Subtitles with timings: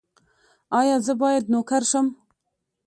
[0.79, 2.07] ایا زه باید نوکر شم؟